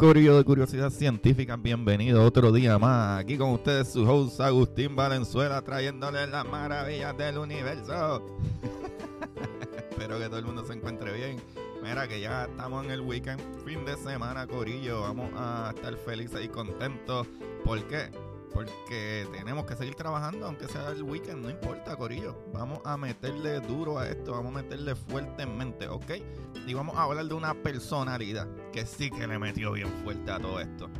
[0.00, 3.20] Corillo de Curiosidad Científica, bienvenido otro día más.
[3.20, 8.24] Aquí con ustedes su host Agustín Valenzuela trayéndoles las maravillas del universo.
[9.90, 11.42] Espero que todo el mundo se encuentre bien.
[11.82, 15.02] Mira que ya estamos en el weekend, fin de semana, Corillo.
[15.02, 17.26] Vamos a estar felices y contentos.
[17.62, 18.08] ¿Por qué?
[18.52, 22.36] Porque tenemos que seguir trabajando, aunque sea el weekend, no importa, Corillo.
[22.52, 26.10] Vamos a meterle duro a esto, vamos a meterle fuertemente, ¿ok?
[26.66, 30.38] Y vamos a hablar de una personalidad que sí que le metió bien fuerte a
[30.38, 30.90] todo esto.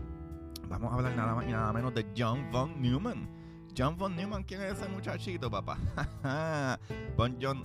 [0.68, 3.28] Vamos a hablar nada más y nada menos de John von Neumann.
[3.76, 5.78] John von Neumann, ¿quién es ese muchachito, papá?
[7.16, 7.64] von John,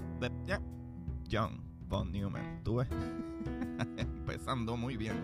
[1.32, 2.62] John von Neumann.
[2.64, 2.88] ¿Tú ves?
[3.98, 5.16] Empezando muy bien.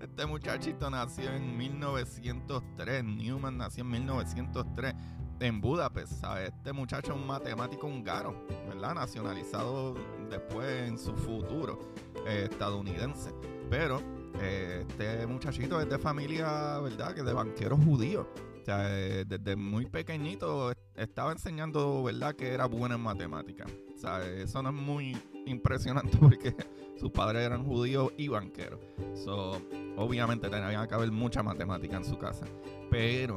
[0.00, 3.04] Este muchachito nació en 1903.
[3.04, 4.94] Newman nació en 1903
[5.40, 6.20] en Budapest.
[6.20, 6.48] ¿sabes?
[6.48, 8.94] Este muchacho es un matemático húngaro, ¿verdad?
[8.94, 9.94] Nacionalizado
[10.28, 11.78] después en su futuro
[12.26, 13.32] eh, estadounidense.
[13.70, 14.02] Pero
[14.40, 17.14] eh, este muchachito es de familia, ¿verdad?
[17.14, 18.26] Que de banqueros judíos.
[18.66, 22.34] Sea, eh, desde muy pequeñito estaba enseñando, ¿verdad?
[22.34, 23.70] Que era bueno en matemáticas.
[23.94, 26.52] Eso no es muy impresionante porque
[26.98, 28.80] sus padres eran judíos y banqueros.
[29.14, 29.62] So,
[29.96, 32.44] obviamente tenía que haber mucha matemática en su casa.
[32.90, 33.36] Pero,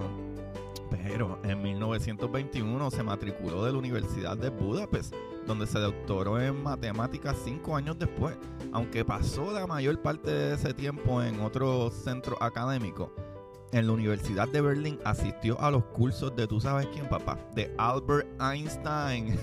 [0.90, 5.14] pero en 1921 se matriculó de la Universidad de Budapest,
[5.46, 8.36] donde se doctoró en matemáticas cinco años después.
[8.72, 13.14] Aunque pasó la mayor parte de ese tiempo en otro centro académico,
[13.72, 17.38] en la Universidad de Berlín asistió a los cursos de, ¿tú sabes quién, papá?
[17.56, 19.38] De Albert Einstein.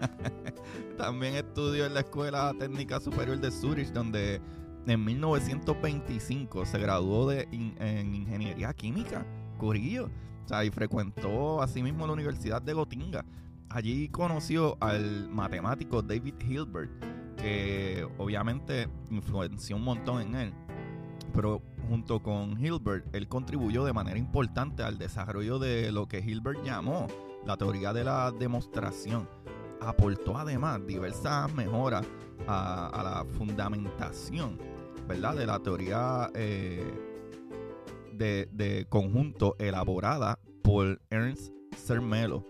[0.98, 4.40] También estudió en la Escuela Técnica Superior de Zurich, donde
[4.86, 9.26] en 1925 se graduó de en Ingeniería Química,
[9.58, 10.10] Corillo.
[10.44, 13.24] O sea, y frecuentó asimismo la Universidad de Gotinga.
[13.68, 16.90] Allí conoció al matemático David Hilbert,
[17.36, 20.54] que obviamente influenció un montón en él.
[21.32, 26.64] Pero junto con Hilbert, él contribuyó de manera importante al desarrollo de lo que Hilbert
[26.64, 27.06] llamó
[27.46, 29.26] la teoría de la demostración
[29.80, 32.06] aportó además diversas mejoras
[32.46, 34.58] a, a la fundamentación,
[35.08, 35.36] ¿verdad?
[35.36, 36.92] De la teoría eh,
[38.12, 42.44] de, de, conjunto elaborada por Ernst Zermelo.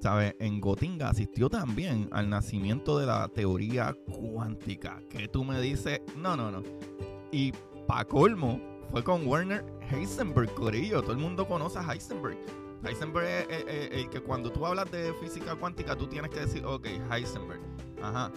[0.00, 0.36] ¿Sabe?
[0.38, 5.00] En Gotinga asistió también al nacimiento de la teoría cuántica.
[5.08, 6.62] Que tú me dices, no, no, no.
[7.32, 7.52] Y
[7.86, 11.02] pa' colmo, fue con Werner Heisenberg, Corillo.
[11.02, 12.38] Todo el mundo conoce a Heisenberg.
[12.84, 16.86] Heisenberg es, el que cuando tú hablas de física cuántica, tú tienes que decir, ok,
[17.10, 17.60] Heisenberg.
[18.02, 18.30] Ajá.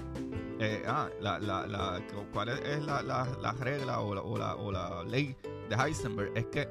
[0.59, 2.01] Eh, ah, la, la, la,
[2.33, 5.35] ¿cuál es, la, la, regla o la, o, o la ley
[5.69, 6.31] de Heisenberg?
[6.35, 6.67] Es que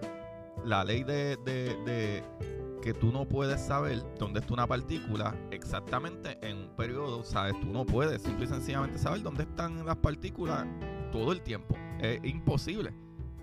[0.65, 2.25] la ley de, de, de,
[2.83, 7.59] que tú no puedes saber dónde está una partícula exactamente en un periodo, ¿sabes?
[7.61, 10.67] Tú no puedes simple y sencillamente saber dónde están las partículas
[11.13, 11.77] todo el tiempo.
[12.01, 12.93] Es imposible,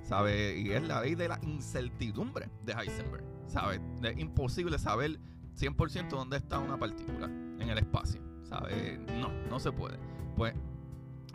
[0.02, 0.58] ¿sabes?
[0.58, 3.34] Y es la ley de la incertidumbre de Heisenberg.
[3.48, 3.80] ¿sabes?
[4.02, 5.20] Es imposible saber
[5.58, 9.00] 100% dónde está una partícula en el espacio, ¿sabes?
[9.20, 10.00] No, no se puede.
[10.36, 10.54] Pues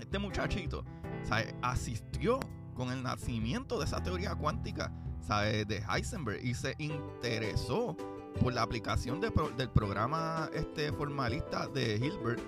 [0.00, 0.84] este muchachito,
[1.22, 1.54] ¿sabes?
[1.62, 2.40] Asistió
[2.74, 5.66] con el nacimiento de esa teoría cuántica, ¿sabes?
[5.68, 7.96] De Heisenberg y se interesó
[8.40, 12.43] por la aplicación de, del programa este formalista de Hilbert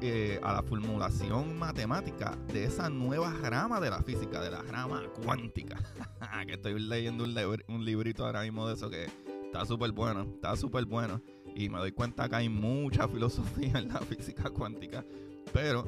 [0.00, 5.02] eh, a la formulación matemática de esa nueva rama de la física, de la rama
[5.24, 5.76] cuántica.
[6.46, 9.06] que estoy leyendo un, librito ahora mismo de eso que
[9.44, 11.20] está súper bueno, está súper bueno.
[11.56, 15.04] Y me doy cuenta que hay mucha filosofía en la física cuántica.
[15.52, 15.84] Pero,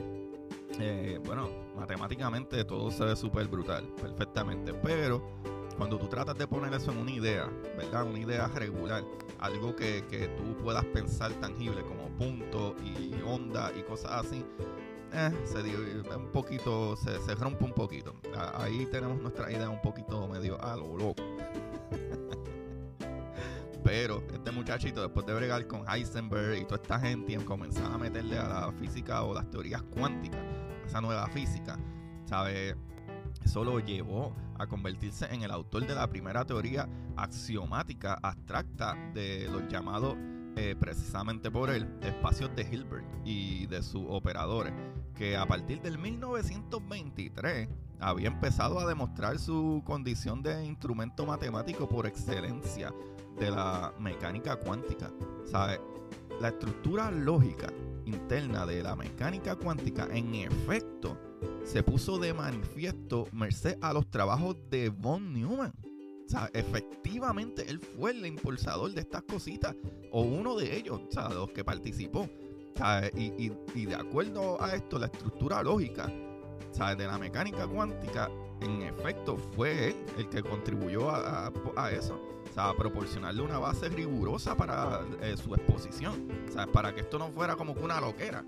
[0.81, 4.75] eh, bueno, matemáticamente todo se ve súper brutal, perfectamente.
[4.75, 5.23] Pero
[5.81, 8.05] cuando tú tratas de poner eso en una idea, ¿verdad?
[8.05, 9.03] Una idea regular,
[9.39, 14.45] algo que, que tú puedas pensar tangible como punto y onda y cosas así,
[15.15, 15.59] eh, se
[16.15, 18.15] un poquito, se, se, rompe un poquito.
[18.57, 21.23] Ahí tenemos nuestra idea un poquito medio a lo loco.
[23.83, 27.97] Pero este muchachito, después de bregar con Heisenberg y toda esta gente, y comenzar a
[27.97, 30.43] meterle a la física o las teorías cuánticas,
[30.85, 31.79] esa nueva física,
[32.27, 32.77] ¿sabes?
[33.51, 39.49] Eso lo llevó a convertirse en el autor de la primera teoría axiomática abstracta de
[39.51, 40.15] los llamados,
[40.55, 44.73] eh, precisamente por él, espacios de Hilbert y de sus operadores,
[45.17, 47.69] que a partir del 1923
[47.99, 52.95] había empezado a demostrar su condición de instrumento matemático por excelencia
[53.37, 55.11] de la mecánica cuántica.
[55.51, 55.81] ¿Sabe?
[56.41, 57.67] La estructura lógica
[58.05, 61.19] interna de la mecánica cuántica en efecto
[61.65, 65.73] se puso de manifiesto merced a los trabajos de von Neumann.
[66.27, 69.75] O sea, efectivamente él fue el impulsador de estas cositas,
[70.13, 72.29] o uno de ellos, o sea, los que participó.
[73.17, 76.11] y, y, de acuerdo a esto, la estructura lógica
[76.71, 76.99] ¿sabes?
[76.99, 81.51] de la mecánica cuántica, en efecto, fue él el que contribuyó a,
[81.91, 82.21] eso.
[82.49, 86.29] O sea, a proporcionarle una base rigurosa para eh, su exposición.
[86.53, 86.69] ¿sabes?
[86.73, 88.45] Para que esto no fuera como que una loquera.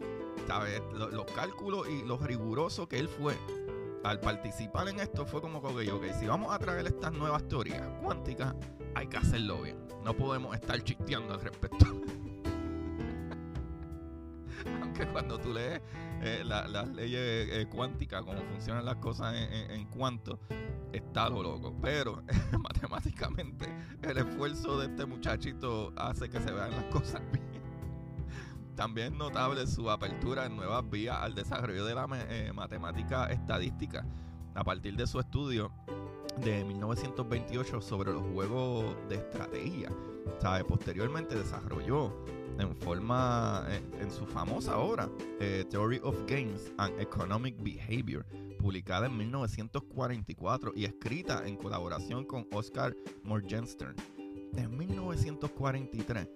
[0.46, 0.82] ¿Sabes?
[0.93, 3.37] Los, cálculos y lo riguroso que él fue
[4.05, 7.87] al participar en esto fue como que, ok, si vamos a traer estas nuevas teorías
[8.02, 8.55] cuánticas,
[8.94, 9.76] hay que hacerlo bien.
[10.05, 11.87] No podemos estar chisteando al respecto.
[14.82, 15.81] Aunque cuando tú lees
[16.23, 20.40] eh, las leyes eh, cuánticas, cómo funcionan las cosas en, en, cuanto,
[20.93, 21.75] está lo loco.
[21.81, 22.23] Pero
[22.58, 23.67] matemáticamente
[24.02, 27.51] el esfuerzo de este muchachito hace que se vean las cosas bien.
[28.76, 34.06] También notable su apertura en nuevas vías al desarrollo de la eh, matemática estadística
[34.54, 35.72] a partir de su estudio
[36.38, 39.90] de 1928 sobre los juegos de estrategia.
[40.40, 40.64] ¿Sabe?
[40.64, 42.24] Posteriormente desarrolló
[42.58, 43.66] en forma,
[44.00, 45.08] en, su famosa obra,
[45.40, 48.24] eh, Theory of Games and Economic Behavior,
[48.58, 53.96] publicada en 1944 y escrita en colaboración con Oscar Morgenstern.
[54.54, 56.28] En 1943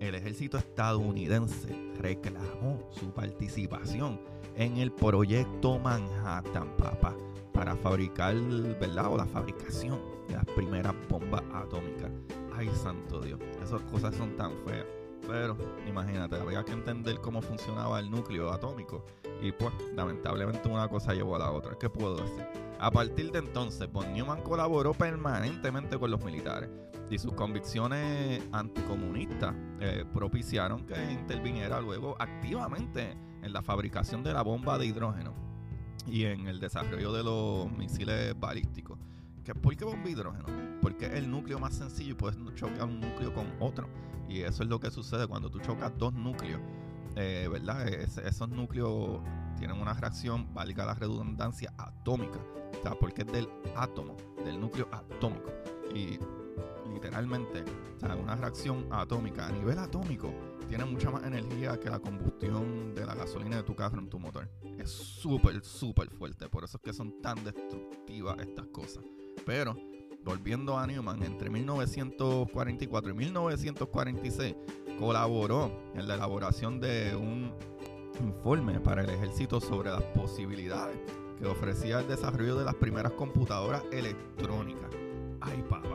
[0.00, 4.20] el ejército estadounidense reclamó su participación
[4.56, 7.16] en el proyecto Manhattan, papá,
[7.52, 8.34] para fabricar,
[8.80, 9.12] ¿verdad?
[9.12, 12.10] O la fabricación de las primeras bombas atómicas.
[12.54, 14.86] Ay, santo Dios, esas cosas son tan feas.
[15.26, 15.56] Pero
[15.88, 19.04] imagínate, había que entender cómo funcionaba el núcleo atómico.
[19.42, 21.76] Y pues, lamentablemente una cosa llevó a la otra.
[21.78, 22.46] ¿Qué puedo decir?
[22.78, 26.68] A partir de entonces, von Neumann colaboró permanentemente con los militares
[27.10, 34.42] y sus convicciones anticomunistas eh, propiciaron que interviniera luego activamente en la fabricación de la
[34.42, 35.32] bomba de hidrógeno
[36.06, 38.98] y en el desarrollo de los misiles balísticos.
[39.62, 40.44] ¿Por qué bomba de hidrógeno?
[40.82, 43.88] Porque es el núcleo más sencillo y puedes chocar un núcleo con otro.
[44.28, 46.60] Y eso es lo que sucede cuando tú chocas dos núcleos.
[47.14, 47.88] Eh, ¿Verdad?
[47.88, 49.20] esos núcleos
[49.56, 52.40] tienen una reacción, valga la redundancia, atómica.
[52.78, 55.52] O sea, porque es del átomo, del núcleo atómico.
[55.94, 56.18] Y
[56.92, 57.64] literalmente,
[57.96, 60.32] o sea, una reacción atómica a nivel atómico
[60.68, 64.18] tiene mucha más energía que la combustión de la gasolina de tu carro en tu
[64.18, 64.48] motor.
[64.78, 66.48] Es súper, súper fuerte.
[66.48, 69.04] Por eso es que son tan destructivas estas cosas.
[69.44, 69.76] Pero,
[70.24, 74.56] volviendo a Newman, entre 1944 y 1946
[74.98, 77.52] colaboró en la elaboración de un
[78.20, 80.96] informe para el ejército sobre las posibilidades
[81.38, 84.90] que ofrecía el desarrollo de las primeras computadoras electrónicas.
[85.68, 85.85] Papá.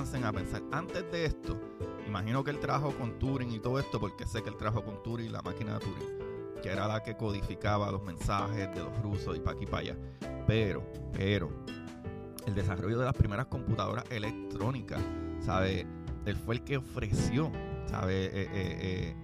[0.00, 1.60] A pensar, antes de esto,
[2.06, 5.02] imagino que él trabajó con Turing y todo esto, porque sé que él trabajó con
[5.02, 9.36] Turing, la máquina de Turing, que era la que codificaba los mensajes de los rusos
[9.36, 9.96] y pa' aquí para allá.
[10.46, 11.50] Pero, pero,
[12.46, 15.02] el desarrollo de las primeras computadoras electrónicas,
[15.38, 15.86] ¿sabe?
[16.24, 17.52] Él fue el que ofreció,
[17.84, 18.24] ¿sabe?
[18.24, 19.16] Eh, eh, eh,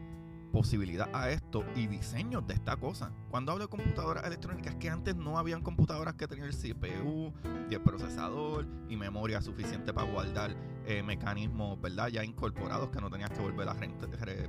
[0.57, 3.13] posibilidad a esto y diseños de esta cosa.
[3.29, 7.31] Cuando hablo de computadoras electrónicas, es que antes no habían computadoras que tenían el CPU
[7.69, 12.09] y el procesador y memoria suficiente para guardar eh, mecanismos, ¿verdad?
[12.09, 13.75] Ya incorporados que no tenías que volver a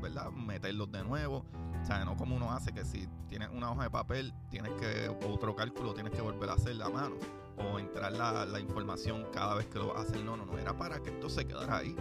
[0.02, 0.32] ¿verdad?
[0.32, 1.46] meterlos de nuevo.
[1.82, 5.10] O sea, no como uno hace que si tienes una hoja de papel, tienes que,
[5.10, 7.18] otro cálculo tienes que volver a hacer la mano
[7.58, 10.24] o entrar la, la información cada vez que lo hacer.
[10.24, 11.98] No, no, no, era para que esto se quedara ahí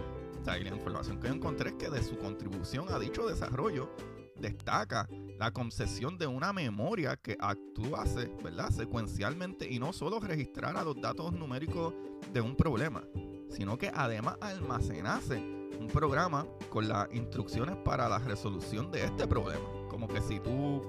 [0.55, 3.91] y la información que encontré es que de su contribución a dicho desarrollo
[4.39, 8.71] destaca la concesión de una memoria que actuase ¿verdad?
[8.71, 11.95] secuencialmente y no solo registrara los datos numéricos
[12.33, 13.03] de un problema,
[13.51, 15.39] sino que además almacenase
[15.81, 19.65] un programa con las instrucciones para la resolución de este problema.
[19.91, 20.81] Como que si tú,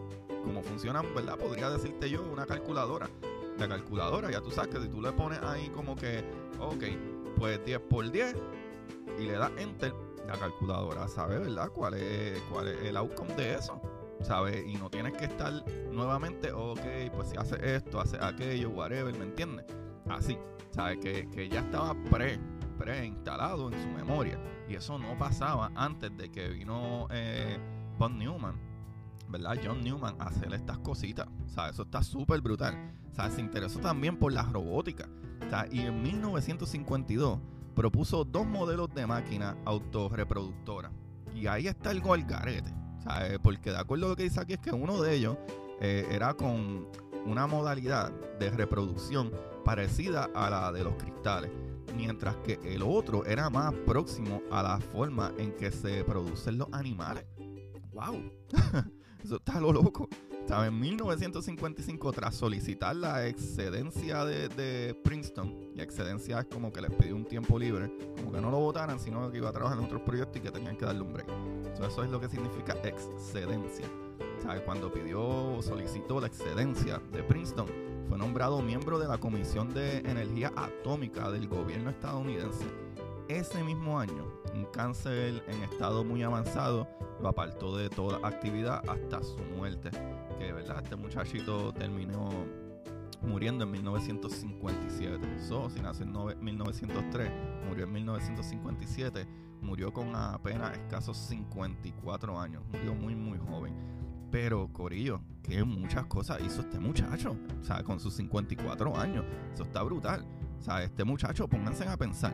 [0.44, 1.38] como funciona, ¿verdad?
[1.38, 3.10] Podría decirte yo una calculadora.
[3.58, 6.24] La calculadora, ya tú sabes que si tú le pones ahí como que,
[6.60, 6.84] ok,
[7.38, 8.36] pues 10 por 10
[9.20, 9.94] y le das enter,
[10.28, 11.70] la calculadora sabe, ¿verdad?
[11.70, 13.82] ¿Cuál es, cuál es el outcome de eso?
[14.22, 14.66] ¿Sabes?
[14.68, 15.54] Y no tienes que estar
[15.92, 16.82] nuevamente, ok,
[17.14, 19.66] pues si hace esto, hace aquello, whatever, ¿me entiendes?
[20.10, 20.38] Así,
[20.72, 20.98] ¿sabes?
[21.00, 22.40] Que, que ya estaba pre,
[22.78, 24.40] preinstalado en su memoria.
[24.68, 27.58] Y eso no pasaba antes de que vino eh,
[27.98, 28.56] Von Newman,
[29.30, 29.58] ¿verdad?
[29.64, 31.28] John Newman, a hacer estas cositas.
[31.46, 32.94] O sea, eso está súper brutal.
[33.12, 35.08] O sea, se interesó también por la robótica.
[35.72, 37.40] Y en 1952
[37.78, 40.92] propuso dos modelos de máquina autorreproductora.
[41.36, 42.74] Y ahí está el gol garete.
[43.44, 45.38] Porque de acuerdo a lo que dice aquí es que uno de ellos
[45.80, 46.88] eh, era con
[47.28, 49.32] una modalidad de reproducción
[49.64, 51.52] parecida a la de los cristales,
[51.96, 56.70] mientras que el otro era más próximo a la forma en que se producen los
[56.72, 57.26] animales.
[57.94, 58.32] ¡Wow!
[59.24, 60.10] Eso está lo loco.
[60.50, 67.16] En 1955, tras solicitar la excedencia de, Princeton, y excedencia es como que les pidió
[67.16, 70.02] un tiempo libre, como que no lo votaran, sino que iba a trabajar en otros
[70.02, 71.28] proyectos y que tenían que darle un break.
[71.74, 73.86] eso es lo que significa excedencia.
[74.66, 77.68] Cuando pidió, solicitó la excedencia de Princeton,
[78.08, 82.66] fue nombrado miembro de la Comisión de Energía Atómica del gobierno estadounidense.
[83.28, 84.26] Ese mismo año,
[84.58, 86.88] un cáncer en estado muy avanzado
[87.22, 89.92] lo apartó de toda actividad hasta su muerte.
[90.40, 92.30] Que verdad, este muchachito terminó
[93.22, 95.40] muriendo en 1957.
[95.48, 97.32] So, si nació en 1903,
[97.68, 99.28] murió en 1957,
[99.62, 103.76] murió con apenas escasos 54 años, murió muy muy joven.
[104.32, 109.24] Pero, Corillo, que muchas cosas hizo este muchacho, o sea, con sus 54 años.
[109.54, 110.26] Eso está brutal.
[110.60, 112.34] O sea, este muchacho, pónganse a pensar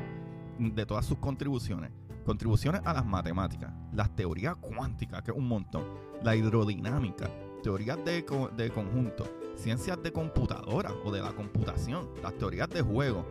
[0.57, 1.91] de todas sus contribuciones.
[2.25, 5.83] Contribuciones a las matemáticas, las teorías cuánticas, que es un montón,
[6.23, 7.29] la hidrodinámica,
[7.61, 8.25] teorías de,
[8.55, 9.25] de conjunto,
[9.55, 13.25] ciencias de computadora o de la computación, las teorías de juego,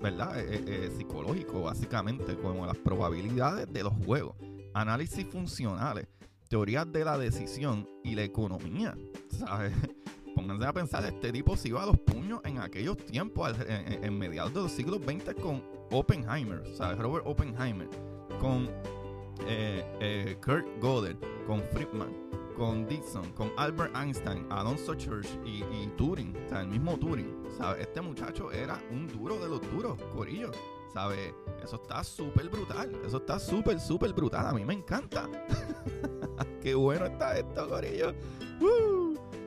[0.00, 0.38] ¿verdad?
[0.38, 4.36] Eh, eh, eh, psicológico, básicamente, como las probabilidades de los juegos,
[4.74, 6.06] análisis funcionales,
[6.48, 8.96] teorías de la decisión y la economía,
[9.30, 9.72] ¿sabes?
[10.34, 14.54] Pónganse a pensar, este tipo se iba a los puños en aquellos tiempos, en, mediados
[14.54, 16.98] de los siglos XX con Oppenheimer, ¿sabes?
[16.98, 17.88] Robert Oppenheimer,
[18.42, 18.68] con
[19.46, 22.12] eh, Kurt Gödel, con Friedman,
[22.56, 25.62] con Dixon, con Albert Einstein, Alonso Church y,
[25.96, 27.82] Turing, o sea, el mismo Turing, ¿sabes?
[27.82, 30.50] Este muchacho era un duro de los duros, Corillo,
[30.92, 31.32] ¿sabes?
[31.62, 35.28] Eso está súper brutal, eso está súper, súper brutal, a mí me encanta.
[36.60, 38.12] qué bueno está esto, Corillo.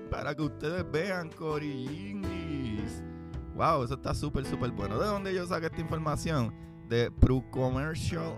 [0.10, 3.04] Para que ustedes vean, Corillingis.
[3.56, 4.98] Wow, eso está súper, súper bueno.
[4.98, 6.54] ¿De dónde yo saqué esta información?
[6.88, 8.38] De Pro Commercial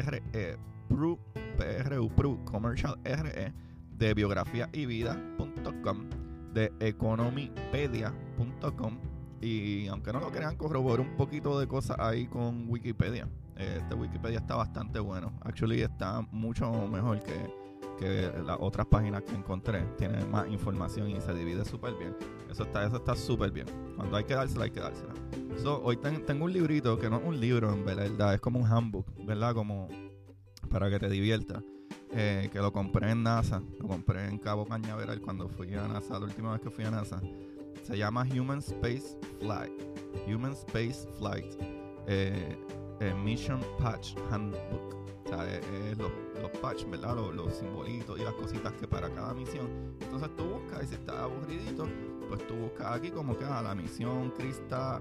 [0.00, 0.56] RE.
[0.88, 1.18] Pro,
[1.58, 3.52] PRU, Pro Commercial RE.
[3.98, 6.08] De biografía y vida.com.
[6.52, 8.98] De economipedia.com.
[9.40, 13.28] Y aunque no lo crean, corroboré un poquito de cosas ahí con Wikipedia.
[13.56, 15.32] Este Wikipedia está bastante bueno.
[15.42, 17.61] Actually, está mucho mejor que
[17.98, 22.16] que las otras páginas que encontré tienen más información y se divide súper bien.
[22.50, 23.66] Eso está eso está súper bien.
[23.96, 25.14] Cuando hay que dársela, hay que dársela.
[25.82, 29.06] hoy tengo un librito que no es un libro, en verdad, es como un handbook,
[29.24, 29.54] ¿verdad?
[29.54, 29.88] Como
[30.70, 31.62] para que te diviertas.
[32.14, 36.18] Eh, que lo compré en NASA, lo compré en Cabo Cañaveral cuando fui a NASA,
[36.18, 37.20] la última vez que fui a NASA.
[37.84, 39.72] Se llama Human Space Flight.
[40.26, 41.54] Human Space Flight.
[42.06, 42.56] Eh,
[43.00, 44.94] eh, Mission Patch Handbook.
[45.24, 46.10] O sea, es, los,
[46.42, 47.16] los patch, ¿verdad?
[47.32, 49.96] Los, simbolitos y las cositas que para cada misión.
[50.00, 51.88] Entonces tú buscas y si estás aburridito,
[52.28, 55.00] pues tú buscas aquí como que a ah, la misión Krista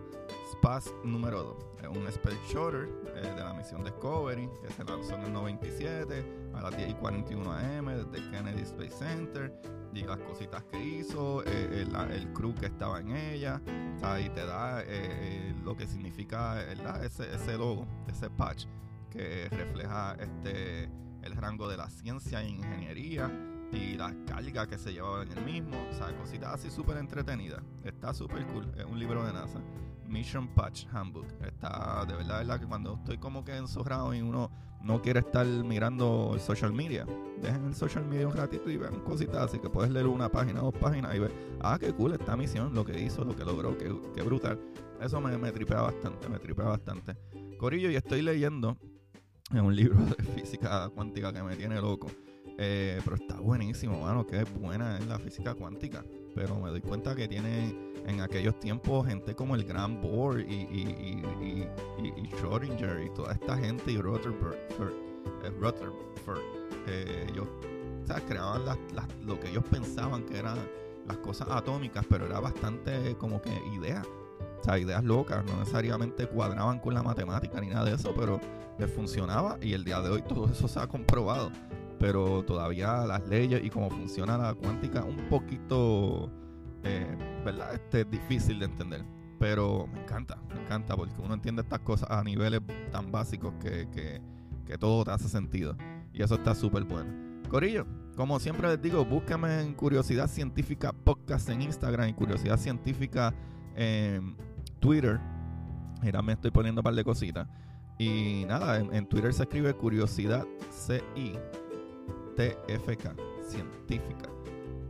[0.51, 1.65] Spaz número 2.
[1.81, 6.23] Es un spell shorter eh, de la misión Discovery que se lanzó en el 97
[6.53, 9.51] a las 10 y 41 am desde Kennedy Space Center
[9.93, 13.61] y las cositas que hizo, eh, el, crew que estaba en ella,
[14.01, 16.61] ahí te da eh, lo que significa
[17.03, 18.65] Ese, ese logo, ese patch
[19.09, 20.89] que refleja este
[21.23, 23.31] el rango de la ciencia e ingeniería
[23.71, 25.77] y la carga que se llevaba en el mismo.
[25.89, 27.61] O sea, cositas así súper entretenidas.
[27.83, 28.71] Está súper cool.
[28.77, 29.61] Es un libro de NASA.
[30.07, 31.25] Mission Patch Handbook.
[31.41, 34.51] Está de verdad, verdad que cuando estoy como que enzorrado y uno
[34.83, 37.05] no quiere estar mirando el social media,
[37.41, 40.61] dejen el social media un ratito y vean cositas así que puedes leer una página,
[40.61, 43.77] dos páginas y ver, ah, qué cool esta misión, lo que hizo, lo que logró,
[43.77, 44.59] qué, qué brutal.
[44.99, 47.15] Eso me, me tripea bastante, me tripea bastante.
[47.57, 48.77] Corillo, y estoy leyendo
[49.53, 52.09] es un libro de física cuántica que me tiene loco.
[52.57, 54.25] Eh, pero está buenísimo, mano.
[54.25, 56.05] Qué buena es la física cuántica.
[56.35, 60.43] Pero me doy cuenta que tiene en aquellos tiempos gente como el Gran Bohr y,
[60.43, 61.67] y, y,
[62.07, 64.55] y, Schrödinger y toda esta gente y Rutherford.
[64.55, 66.39] Eh, Rutherford
[66.87, 67.47] eh, ellos
[68.27, 68.77] creaban las,
[69.25, 70.57] lo que ellos pensaban que eran
[71.07, 74.03] las cosas atómicas, pero era bastante como que idea
[74.61, 78.39] o sea, ideas locas, no necesariamente cuadraban con la matemática ni nada de eso, pero
[78.77, 81.51] les funcionaba y el día de hoy todo eso se ha comprobado.
[81.99, 86.31] Pero todavía las leyes y cómo funciona la cuántica un poquito,
[86.83, 87.73] eh, ¿verdad?
[87.73, 89.03] Este, difícil de entender.
[89.39, 93.87] Pero me encanta, me encanta porque uno entiende estas cosas a niveles tan básicos que,
[93.89, 94.21] que,
[94.65, 95.75] que todo te hace sentido.
[96.13, 97.11] Y eso está súper bueno.
[97.49, 103.33] Corillo, como siempre les digo, búscame en Curiosidad Científica Podcast en Instagram y Curiosidad Científica
[103.75, 104.35] en
[104.81, 105.21] Twitter.
[106.03, 107.47] Y también estoy poniendo un par de cositas.
[107.97, 111.35] Y nada, en, Twitter se escribe Curiosidad C-I-T-F-K,
[113.47, 114.29] científica.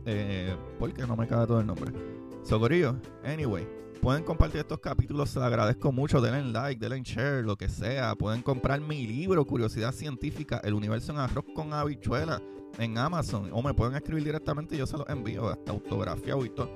[0.06, 1.92] Eh, porque no me cabe todo el nombre.
[2.42, 3.68] Socorillo, anyway,
[4.00, 6.22] pueden compartir estos capítulos, se los agradezco mucho.
[6.22, 8.14] Denle like, denle share, lo que sea.
[8.14, 12.40] Pueden comprar mi libro, Curiosidad Científica, El Universo en Arroz con Habichuela,
[12.78, 13.50] en Amazon.
[13.52, 16.70] O me pueden escribir directamente y yo se los envío, hasta autografiado y todo.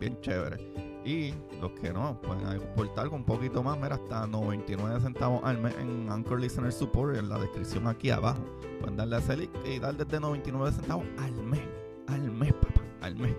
[0.00, 0.93] Bien chévere.
[1.04, 5.58] Y los que no, pueden aportar con un poquito más, mira, hasta 99 centavos al
[5.58, 8.40] mes en Anchor Listener Support, en la descripción aquí abajo.
[8.80, 11.60] Pueden darle a ese link y dar desde 99 centavos al mes.
[12.08, 13.34] Al mes, papá, al mes.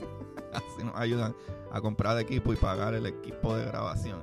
[0.54, 1.34] Así nos ayudan
[1.70, 4.20] a comprar equipo y pagar el equipo de grabación.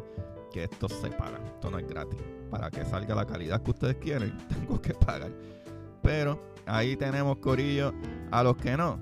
[0.51, 2.19] Que esto se paga, esto no es gratis.
[2.49, 5.31] Para que salga la calidad que ustedes quieren, tengo que pagar.
[6.01, 7.93] Pero ahí tenemos Corillo.
[8.31, 8.99] A los que no,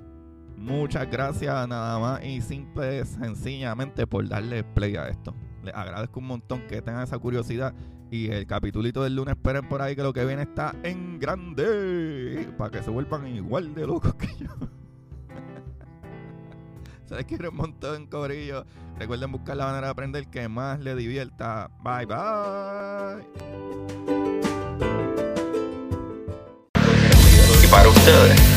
[0.57, 5.33] muchas gracias nada más y simple, sencillamente por darle play a esto.
[5.63, 7.73] Les agradezco un montón que tengan esa curiosidad.
[8.09, 12.47] Y el capitulito del lunes, esperen por ahí que lo que viene está en grande.
[12.57, 14.47] Para que se vuelvan igual de locos que yo.
[17.05, 18.65] Se les quiere un montón, corillo.
[18.99, 21.69] Recuerden buscar la manera de aprender que más les divierta.
[21.81, 23.25] Bye, bye.
[27.63, 28.56] Y para ustedes,